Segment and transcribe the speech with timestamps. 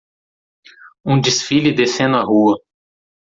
[1.05, 2.57] Um desfile descendo a rua.